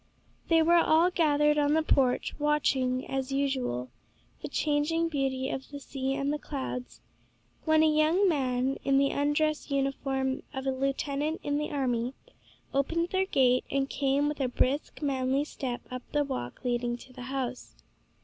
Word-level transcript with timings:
They 0.47 0.63
were 0.63 0.77
all 0.83 1.11
gathered 1.11 1.59
on 1.59 1.75
the 1.75 1.83
porch, 1.83 2.33
watching, 2.39 3.05
as 3.05 3.31
usual, 3.31 3.91
the 4.41 4.47
changing 4.47 5.09
beauty 5.09 5.47
of 5.51 5.69
the 5.69 5.79
sea 5.79 6.15
and 6.15 6.33
the 6.33 6.39
clouds, 6.39 7.01
when 7.65 7.83
a 7.83 7.85
young 7.85 8.27
man, 8.27 8.77
in 8.83 8.97
the 8.97 9.11
undress 9.11 9.69
uniform 9.69 10.41
of 10.55 10.65
a 10.65 10.71
lieutenant 10.71 11.39
in 11.43 11.59
the 11.59 11.69
army, 11.69 12.15
opened 12.73 13.09
their 13.09 13.27
gate, 13.27 13.63
and 13.69 13.91
came 13.91 14.27
with 14.27 14.41
a 14.41 14.49
brisk, 14.49 15.03
manly 15.03 15.43
step 15.43 15.81
up 15.91 16.01
the 16.13 16.23
walk 16.23 16.61
leading 16.65 16.97
to 16.97 17.13
the 17.13 17.25
house. 17.29 17.75